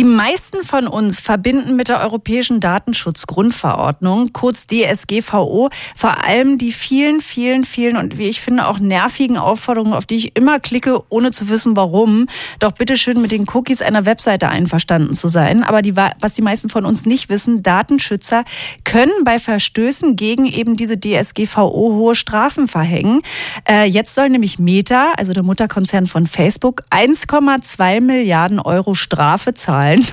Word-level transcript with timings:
Die 0.00 0.04
meisten 0.04 0.62
von 0.62 0.88
uns 0.88 1.20
verbinden 1.20 1.76
mit 1.76 1.90
der 1.90 2.00
Europäischen 2.00 2.58
Datenschutzgrundverordnung, 2.58 4.32
kurz 4.32 4.66
DSGVO, 4.66 5.68
vor 5.94 6.24
allem 6.24 6.56
die 6.56 6.72
vielen, 6.72 7.20
vielen, 7.20 7.64
vielen 7.64 7.98
und 7.98 8.16
wie 8.16 8.30
ich 8.30 8.40
finde 8.40 8.66
auch 8.66 8.78
nervigen 8.78 9.36
Aufforderungen, 9.36 9.92
auf 9.92 10.06
die 10.06 10.14
ich 10.14 10.36
immer 10.36 10.58
klicke, 10.58 11.02
ohne 11.10 11.32
zu 11.32 11.50
wissen 11.50 11.76
warum, 11.76 12.28
doch 12.60 12.72
bitteschön 12.72 13.20
mit 13.20 13.30
den 13.30 13.44
Cookies 13.52 13.82
einer 13.82 14.06
Webseite 14.06 14.48
einverstanden 14.48 15.12
zu 15.12 15.28
sein. 15.28 15.62
Aber 15.62 15.82
die, 15.82 15.94
was 15.94 16.32
die 16.32 16.40
meisten 16.40 16.70
von 16.70 16.86
uns 16.86 17.04
nicht 17.04 17.28
wissen, 17.28 17.62
Datenschützer 17.62 18.44
können 18.84 19.12
bei 19.26 19.38
Verstößen 19.38 20.16
gegen 20.16 20.46
eben 20.46 20.76
diese 20.76 20.98
DSGVO 20.98 21.92
hohe 21.92 22.14
Strafen 22.14 22.68
verhängen. 22.68 23.20
Äh, 23.68 23.84
jetzt 23.84 24.14
soll 24.14 24.30
nämlich 24.30 24.58
Meta, 24.58 25.12
also 25.18 25.34
der 25.34 25.42
Mutterkonzern 25.42 26.06
von 26.06 26.26
Facebook, 26.26 26.84
1,2 26.90 28.00
Milliarden 28.00 28.60
Euro 28.60 28.94
Strafe 28.94 29.52
zahlen 29.52 29.89
gefallen. 29.90 30.06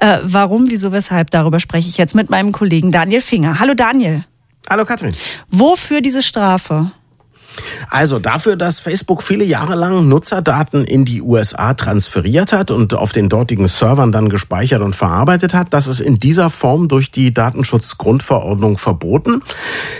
Äh, 0.00 0.18
warum, 0.22 0.70
wieso, 0.70 0.92
weshalb, 0.92 1.30
darüber 1.30 1.58
spreche 1.58 1.88
ich 1.88 1.98
jetzt 1.98 2.14
mit 2.14 2.30
meinem 2.30 2.52
Kollegen 2.52 2.92
Daniel 2.92 3.20
Finger. 3.20 3.58
Hallo 3.58 3.74
Daniel. 3.74 4.24
Hallo 4.70 4.84
Katrin. 4.84 5.12
Wofür 5.50 6.00
diese 6.00 6.22
Strafe? 6.22 6.92
Also 7.90 8.18
dafür, 8.18 8.56
dass 8.56 8.80
Facebook 8.80 9.22
viele 9.22 9.44
Jahre 9.44 9.74
lang 9.74 10.08
Nutzerdaten 10.08 10.84
in 10.84 11.04
die 11.04 11.22
USA 11.22 11.74
transferiert 11.74 12.52
hat 12.52 12.70
und 12.70 12.94
auf 12.94 13.12
den 13.12 13.28
dortigen 13.28 13.68
Servern 13.68 14.12
dann 14.12 14.28
gespeichert 14.28 14.82
und 14.82 14.94
verarbeitet 14.94 15.54
hat, 15.54 15.74
das 15.74 15.86
ist 15.86 16.00
in 16.00 16.16
dieser 16.16 16.50
Form 16.50 16.88
durch 16.88 17.10
die 17.10 17.32
Datenschutzgrundverordnung 17.32 18.78
verboten. 18.78 19.42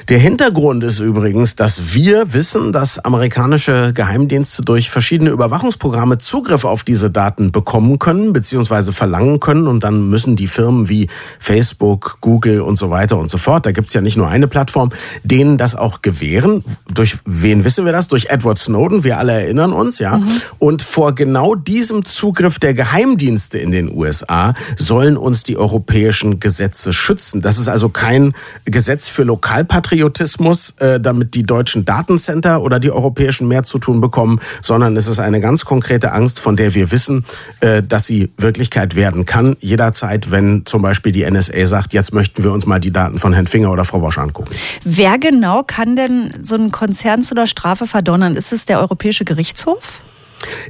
Der 0.09 0.19
Hintergrund 0.19 0.85
ist 0.85 0.99
übrigens, 0.99 1.57
dass 1.57 1.95
wir 1.95 2.33
wissen, 2.35 2.73
dass 2.73 2.99
amerikanische 2.99 3.93
Geheimdienste 3.93 4.63
durch 4.63 4.91
verschiedene 4.91 5.31
Überwachungsprogramme 5.31 6.19
Zugriff 6.19 6.65
auf 6.65 6.85
diese 6.85 7.11
Daten 7.11 7.53
bekommen 7.53 7.99
können 7.99 8.33
bzw. 8.33 8.93
verlangen 8.93 9.41
können 9.41 9.67
und 9.67 9.85
dann 9.85 10.09
müssen 10.09 10.37
die 10.37 10.49
Firmen 10.49 10.89
wie 10.89 11.09
Facebook, 11.39 12.19
Google 12.21 12.61
und 12.61 12.79
so 12.79 12.91
weiter 12.91 13.19
und 13.19 13.31
so 13.31 13.39
fort, 13.39 13.67
da 13.67 13.73
gibt 13.73 13.89
es 13.89 13.95
ja 13.95 14.01
nicht 14.01 14.17
nur 14.17 14.29
eine 14.29 14.49
Plattform, 14.49 14.91
denen 15.23 15.59
das 15.59 15.75
auch 15.75 16.03
gewähren, 16.03 16.65
durch 16.93 17.19
wen 17.49 17.65
wissen 17.65 17.87
wir 17.87 17.93
das? 17.93 18.09
Durch 18.09 18.27
Edward 18.27 18.59
Snowden, 18.59 19.05
wir 19.05 19.17
alle 19.17 19.33
erinnern 19.33 19.73
uns, 19.73 19.99
ja. 19.99 20.19
Mhm. 20.19 20.29
Und 20.59 20.83
vor 20.83 21.15
genau 21.15 21.55
diesem 21.55 22.05
Zugriff 22.05 22.59
der 22.59 22.75
Geheimdienste 22.75 23.57
in 23.57 23.71
den 23.71 23.91
USA 23.91 24.53
sollen 24.77 25.17
uns 25.17 25.45
die 25.45 25.57
europäischen 25.57 26.41
Gesetze 26.41 26.93
schützen. 26.93 27.41
Das 27.41 27.59
ist 27.59 27.69
also 27.69 27.89
kein 27.89 28.35
Gesetz 28.67 29.09
für 29.09 29.23
Lokalpatriotismus, 29.23 30.75
äh, 30.79 31.01
damit 31.01 31.35
die 31.35 31.43
deutschen 31.43 31.87
Datencenter 31.87 32.61
oder 32.61 32.81
die 32.81 32.91
europäischen 32.91 33.49
mehr 33.49 33.63
zu 33.63 33.79
tun 33.79 34.03
bekommen, 34.03 34.41
sondern 34.61 34.95
es 34.99 35.09
ist 35.09 35.19
eine 35.19 35.41
ganz 35.41 35.65
konkrete 35.65 36.13
Angst, 36.13 36.41
von 36.41 36.55
der 36.55 36.75
wir 36.75 36.91
wissen, 36.91 37.25
äh, 37.61 37.83
dass 37.83 38.05
sie 38.05 38.31
Wirklichkeit 38.37 38.95
werden 38.95 39.25
kann. 39.25 39.57
Jederzeit, 39.61 40.31
wenn 40.31 40.67
zum 40.67 40.83
Beispiel 40.83 41.13
die 41.13 41.25
NSA 41.25 41.65
sagt, 41.65 41.95
jetzt 41.95 42.13
möchten 42.13 42.45
wir 42.45 42.53
uns 42.53 42.67
mal 42.67 42.79
die 42.79 42.91
Daten 42.91 43.19
von 43.19 43.33
Herrn 43.33 43.47
Finger 43.47 43.73
oder 43.73 43.87
Frau 43.87 44.03
Wosch 44.03 44.19
angucken. 44.19 44.55
Wer 44.85 45.19
genau 45.19 45.63
kann 45.63 45.97
denn 45.97 46.31
so 46.43 46.57
ein 46.57 46.71
Konzern 46.71 47.23
zu 47.29 47.35
der 47.35 47.47
Strafe 47.47 47.87
verdonnern? 47.87 48.37
Ist 48.37 48.53
es 48.53 48.67
der 48.67 48.81
Europäische 48.81 49.25
Gerichtshof? 49.25 50.03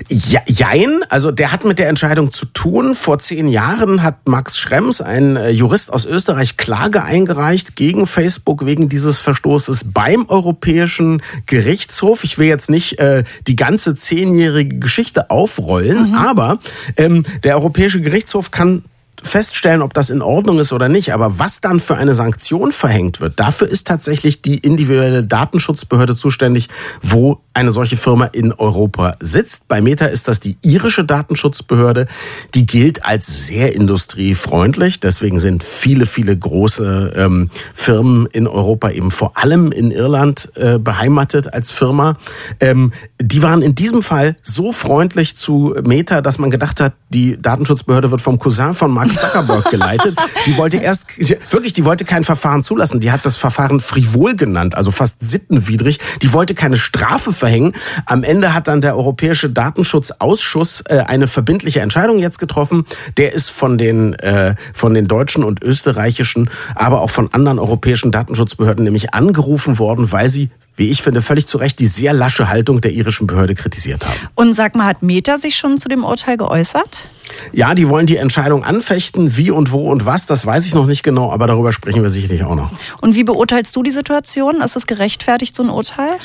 Ja, 0.09 0.41
jein, 0.47 1.05
also 1.11 1.31
der 1.31 1.53
hat 1.53 1.65
mit 1.65 1.79
der 1.79 1.89
Entscheidung 1.89 2.33
zu 2.33 2.47
tun. 2.47 2.95
Vor 2.95 3.19
zehn 3.19 3.49
Jahren 3.49 4.03
hat 4.03 4.27
Max 4.27 4.59
Schrems, 4.59 5.03
ein 5.03 5.37
äh, 5.37 5.51
Jurist 5.51 5.93
aus 5.93 6.07
Österreich, 6.07 6.57
Klage 6.57 7.03
eingereicht 7.03 7.77
gegen 7.77 8.07
Facebook 8.07 8.65
wegen 8.65 8.89
dieses 8.89 9.21
Verstoßes 9.21 9.93
beim 9.93 10.27
Europäischen 10.29 11.23
Gerichtshof. 11.47 12.25
Ich 12.25 12.39
will 12.39 12.49
jetzt 12.49 12.71
nicht 12.71 12.99
äh, 12.99 13.25
die 13.47 13.57
ganze 13.57 13.95
zehnjährige 13.95 14.79
Geschichte 14.79 15.29
aufrollen, 15.31 16.11
mhm. 16.11 16.15
aber 16.15 16.59
ähm, 16.97 17.27
der 17.45 17.57
Europäische 17.57 18.01
Gerichtshof 18.01 18.51
kann 18.51 18.85
feststellen, 19.23 19.83
ob 19.83 19.95
das 19.95 20.11
in 20.11 20.23
Ordnung 20.23 20.59
ist 20.59 20.73
oder 20.73 20.89
nicht. 20.89 21.13
Aber 21.13 21.39
was 21.39 21.61
dann 21.61 21.81
für 21.81 21.97
eine 21.97 22.15
Sanktion 22.15 22.73
verhängt 22.73 23.21
wird, 23.21 23.39
dafür 23.39 23.69
ist 23.69 23.87
tatsächlich 23.87 24.43
die 24.43 24.59
individuelle 24.59 25.23
Datenschutzbehörde 25.23 26.17
zuständig, 26.17 26.69
wo 27.03 27.41
eine 27.55 27.71
solche 27.73 27.97
Firma 27.97 28.27
in 28.27 28.53
Europa 28.53 29.17
sitzt. 29.21 29.67
Bei 29.69 29.81
Meta 29.81 30.07
ist 30.07 30.29
das 30.29 30.41
die 30.41 30.57
irische 30.63 31.05
Datenschutzbehörde. 31.05 32.07
Die 32.55 32.67
gilt 32.67 33.05
als 33.05 33.47
sehr 33.47 33.75
industriefreundlich. 33.75 35.01
Deswegen 35.01 35.41
sind 35.41 35.65
viele, 35.65 36.07
viele 36.07 36.37
große 36.37 37.15
ähm, 37.17 37.51
Firmen 37.75 38.27
in 38.27 38.47
Europa 38.47 38.91
eben 38.91 39.11
vor 39.11 39.37
allem 39.37 39.73
in 39.73 39.91
Irland 39.91 40.51
äh, 40.55 40.79
beheimatet 40.79 41.53
als 41.53 41.71
Firma. 41.71 42.17
Ähm, 42.61 42.93
die 43.21 43.43
waren 43.43 43.63
in 43.63 43.75
diesem 43.75 44.03
Fall 44.03 44.37
so 44.43 44.71
freundlich 44.71 45.37
zu 45.37 45.75
Meta, 45.85 46.21
dass 46.21 46.39
man 46.39 46.51
gedacht 46.51 46.81
hat, 46.81 46.95
die 47.09 47.41
Datenschutzbehörde 47.41 48.11
wird 48.11 48.23
vom 48.23 48.39
Cousin 48.39 48.75
von 48.75 48.93
Mark 48.93 49.08
Zuckerberg 49.11 49.71
geleitet. 49.71 50.19
Die 50.47 50.57
wollte 50.57 50.79
erst, 50.79 51.07
wirklich, 51.51 51.73
die 51.73 51.85
wollte 51.85 52.05
kein 52.05 52.25
Verfahren 52.25 52.63
zulassen. 52.63 53.01
Die 53.01 53.11
hat 53.11 53.25
das 53.27 53.37
Verfahren 53.37 53.81
frivol 53.81 54.37
genannt, 54.37 54.75
also 54.75 54.91
fast 54.91 55.17
sittenwidrig. 55.21 55.99
Die 56.23 56.33
wollte 56.33 56.55
keine 56.55 56.79
Strafe 56.79 57.33
verhängen. 57.33 57.73
Am 58.07 58.23
Ende 58.23 58.55
hat 58.55 58.69
dann 58.69 58.81
der 58.81 58.97
Europäische 58.97 59.51
Datenschutzausschuss 59.51 60.83
äh, 60.83 60.99
eine 61.07 61.27
verbindliche 61.27 61.81
Entscheidung 61.81 62.19
jetzt 62.19 62.39
getroffen. 62.39 62.87
Der 63.17 63.33
ist 63.33 63.51
von 63.51 63.79
den, 63.79 64.15
äh, 64.15 64.55
von 64.75 64.95
den 64.95 65.09
deutschen 65.09 65.45
und 65.45 65.63
österreichischen, 65.63 66.51
aber 66.75 67.01
auch 67.01 67.11
von 67.11 67.33
anderen 67.33 67.59
europäischen 67.59 68.13
Datenschutzbehörden 68.13 68.85
nämlich 68.85 69.15
angerufen 69.15 69.79
worden, 69.79 70.13
weil 70.13 70.29
sie 70.29 70.51
wie 70.79 70.89
ich 70.91 71.03
finde, 71.03 71.23
völlig 71.23 71.47
zu 71.47 71.59
Recht 71.59 71.79
die 71.79 71.87
sehr 71.87 72.13
lasche 72.13 72.49
Haltung 72.49 72.81
der 72.81 72.93
irischen 72.93 73.27
Behörde 73.27 73.55
kritisiert 73.55 74.07
haben. 74.07 74.17
Und 74.35 74.55
sag 74.55 74.75
mal, 74.75 74.87
hat 74.87 75.03
Meta 75.03 75.39
sich 75.39 75.57
schon 75.57 75.79
zu 75.79 75.89
dem 75.89 76.05
Urteil 76.05 76.37
geäußert? 76.37 77.09
Ja, 77.53 77.75
die 77.75 77.89
wollen 77.89 78.07
die 78.07 78.17
Entscheidung 78.17 78.65
anfechten, 78.65 79.37
wie 79.37 79.51
und 79.51 79.71
wo 79.71 79.91
und 79.91 80.07
was, 80.07 80.27
das 80.27 80.47
weiß 80.47 80.67
ich 80.67 80.75
noch 80.75 80.87
nicht 80.87 81.03
genau, 81.03 81.31
aber 81.31 81.47
darüber 81.47 81.73
sprechen 81.73 82.03
wir 82.03 82.11
sicherlich 82.11 82.45
auch 82.45 82.55
noch. 82.55 82.73
Und 83.01 83.15
wie 83.15 83.25
beurteilst 83.25 83.75
du 83.77 83.83
die 83.83 83.91
Situation? 83.91 84.61
Ist 84.61 84.77
es 84.77 84.87
gerechtfertigt, 84.87 85.55
so 85.55 85.63
ein 85.63 85.71
Urteil? 85.71 86.19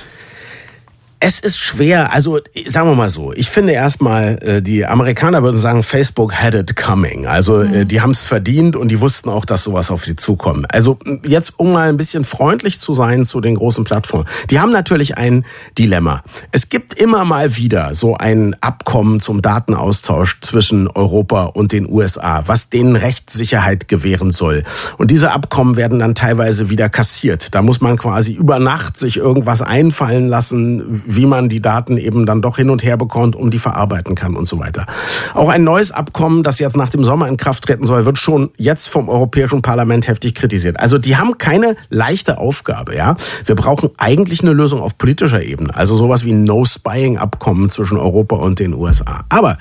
Es 1.25 1.39
ist 1.39 1.57
schwer. 1.57 2.11
Also 2.11 2.41
sagen 2.65 2.89
wir 2.89 2.95
mal 2.95 3.09
so. 3.09 3.31
Ich 3.31 3.49
finde 3.49 3.71
erstmal, 3.71 4.43
äh, 4.43 4.61
die 4.61 4.85
Amerikaner 4.85 5.41
würden 5.41 5.55
sagen, 5.55 5.81
Facebook 5.81 6.33
had 6.33 6.53
it 6.53 6.75
coming. 6.75 7.27
Also 7.27 7.61
äh, 7.61 7.85
mhm. 7.85 7.87
die 7.87 8.01
haben 8.01 8.11
es 8.11 8.23
verdient 8.23 8.75
und 8.75 8.89
die 8.89 8.99
wussten 8.99 9.29
auch, 9.29 9.45
dass 9.45 9.63
sowas 9.63 9.89
auf 9.89 10.03
sie 10.03 10.17
zukommt. 10.17 10.65
Also 10.73 10.99
jetzt, 11.25 11.57
um 11.57 11.71
mal 11.71 11.87
ein 11.87 11.95
bisschen 11.95 12.25
freundlich 12.25 12.81
zu 12.81 12.93
sein 12.93 13.23
zu 13.23 13.39
den 13.39 13.55
großen 13.55 13.85
Plattformen. 13.85 14.27
Die 14.49 14.59
haben 14.59 14.73
natürlich 14.73 15.17
ein 15.17 15.45
Dilemma. 15.79 16.23
Es 16.51 16.67
gibt 16.67 16.99
immer 16.99 17.23
mal 17.23 17.55
wieder 17.55 17.95
so 17.95 18.17
ein 18.17 18.57
Abkommen 18.59 19.21
zum 19.21 19.41
Datenaustausch 19.41 20.41
zwischen 20.41 20.89
Europa 20.89 21.43
und 21.43 21.71
den 21.71 21.89
USA, 21.89 22.43
was 22.47 22.67
denen 22.67 22.97
Rechtssicherheit 22.97 23.87
gewähren 23.87 24.31
soll. 24.31 24.63
Und 24.97 25.09
diese 25.09 25.31
Abkommen 25.31 25.77
werden 25.77 25.99
dann 25.99 26.15
teilweise 26.15 26.69
wieder 26.69 26.89
kassiert. 26.89 27.55
Da 27.55 27.61
muss 27.61 27.79
man 27.79 27.97
quasi 27.97 28.33
über 28.33 28.59
Nacht 28.59 28.97
sich 28.97 29.15
irgendwas 29.15 29.61
einfallen 29.61 30.27
lassen 30.27 30.83
wie 31.15 31.25
man 31.25 31.49
die 31.49 31.61
Daten 31.61 31.97
eben 31.97 32.25
dann 32.25 32.41
doch 32.41 32.57
hin 32.57 32.69
und 32.69 32.83
her 32.83 32.97
bekommt, 32.97 33.35
um 33.35 33.51
die 33.51 33.59
verarbeiten 33.59 34.15
kann 34.15 34.35
und 34.35 34.47
so 34.47 34.59
weiter. 34.59 34.85
Auch 35.33 35.49
ein 35.49 35.63
neues 35.63 35.91
Abkommen, 35.91 36.43
das 36.43 36.59
jetzt 36.59 36.77
nach 36.77 36.89
dem 36.89 37.03
Sommer 37.03 37.27
in 37.27 37.37
Kraft 37.37 37.65
treten 37.65 37.85
soll, 37.85 38.05
wird 38.05 38.17
schon 38.17 38.51
jetzt 38.57 38.87
vom 38.89 39.09
Europäischen 39.09 39.61
Parlament 39.61 40.07
heftig 40.07 40.35
kritisiert. 40.35 40.79
Also 40.79 40.97
die 40.97 41.17
haben 41.17 41.37
keine 41.37 41.75
leichte 41.89 42.37
Aufgabe, 42.37 42.95
ja. 42.95 43.15
Wir 43.45 43.55
brauchen 43.55 43.89
eigentlich 43.97 44.41
eine 44.41 44.53
Lösung 44.53 44.81
auf 44.81 44.97
politischer 44.97 45.43
Ebene, 45.43 45.75
also 45.75 45.95
sowas 45.95 46.23
wie 46.23 46.31
ein 46.31 46.43
No-Spying-Abkommen 46.43 47.69
zwischen 47.69 47.97
Europa 47.97 48.35
und 48.35 48.59
den 48.59 48.73
USA. 48.73 49.25
Aber 49.29 49.57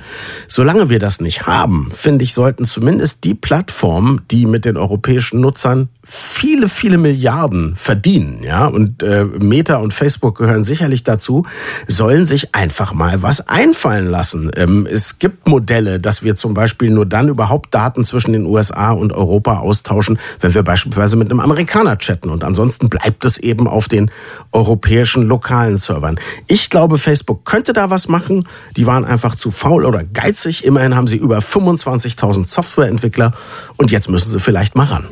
solange 0.49 0.89
wir 0.89 0.99
das 0.99 1.21
nicht 1.21 1.47
haben, 1.47 1.89
finde 1.91 2.25
ich, 2.25 2.35
sollten 2.35 2.65
zumindest 2.65 3.25
die 3.25 3.35
Plattformen, 3.35 4.23
die 4.31 4.47
mit 4.47 4.65
den 4.65 4.77
europäischen 4.77 5.41
Nutzern 5.41 5.89
viele, 6.05 6.69
viele 6.69 6.99
Milliarden 6.99 7.75
verdienen, 7.75 8.43
ja, 8.43 8.67
und 8.67 9.03
äh, 9.03 9.25
Meta 9.25 9.77
und 9.77 9.95
Facebook 9.95 10.39
gehören 10.39 10.63
sicherlich 10.63 11.05
dazu, 11.05 11.42
sollen 11.87 12.25
sich 12.25 12.55
einfach 12.55 12.93
mal 12.93 13.23
was 13.23 13.49
einfallen 13.49 14.07
lassen. 14.07 14.51
Ähm, 14.57 14.87
es 14.91 15.19
gibt 15.19 15.49
Modelle, 15.49 16.01
dass 16.01 16.23
wir 16.23 16.37
zum 16.37 16.55
Beispiel 16.55 16.91
nur 16.91 17.07
dann 17.07 17.29
überhaupt 17.29 17.75
Daten 17.75 18.05
zwischen 18.05 18.33
den 18.33 18.47
USA 18.47 18.93
und 18.93 19.13
Europa 19.13 19.59
austauschen, 19.59 20.19
wenn 20.41 20.55
wir 20.55 20.63
beispielsweise 20.63 21.17
mit 21.17 21.31
einem 21.31 21.41
Amerikaner 21.41 21.99
chatten. 21.99 22.31
Und 22.31 22.45
ansonsten 22.45 22.89
bleibt 22.89 23.25
es 23.25 23.39
eben 23.39 23.67
auf 23.67 23.89
den 23.89 24.11
europäischen 24.53 25.23
lokalen 25.27 25.77
Servern. 25.77 26.19
Ich 26.47 26.71
glaube, 26.71 26.99
Facebook 26.99 27.45
könnte 27.45 27.73
da 27.73 27.91
was 27.91 28.09
machen. 28.09 28.49
Die 28.77 28.87
waren 28.87 29.05
einfach 29.05 29.35
zu 29.35 29.51
faul 29.51 29.85
oder 29.85 30.05
geizig. 30.05 30.65
Immerhin 30.65 30.97
haben 30.97 31.07
sie 31.07 31.17
über 31.17 31.39
25.000 31.39 32.47
Softwareentwickler 32.47 33.33
und 33.77 33.91
jetzt 33.91 34.09
müssen 34.09 34.31
sie 34.31 34.41
vielleicht 34.41 34.75
mal 34.75 34.87
ran. 34.87 35.09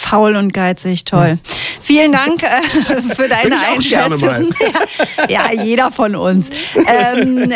Faul 0.00 0.34
und 0.34 0.54
geizig, 0.54 1.04
toll. 1.04 1.38
Ja. 1.44 1.52
Vielen 1.80 2.12
Dank 2.12 2.42
äh, 2.42 2.62
für 3.14 3.28
deine 3.28 3.56
Einschätzung. 3.60 4.54
Ja, 5.28 5.50
ja, 5.52 5.62
jeder 5.62 5.92
von 5.92 6.16
uns. 6.16 6.48
Ähm, 6.74 7.52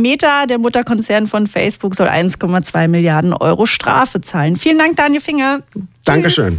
Meta, 0.00 0.46
der 0.46 0.58
Mutterkonzern 0.58 1.26
von 1.26 1.48
Facebook, 1.48 1.96
soll 1.96 2.06
1,2 2.08 2.86
Milliarden 2.86 3.32
Euro 3.34 3.66
Strafe 3.66 4.20
zahlen. 4.20 4.54
Vielen 4.56 4.78
Dank, 4.78 4.96
Daniel 4.96 5.20
Finger. 5.20 5.60
Dankeschön. 6.04 6.56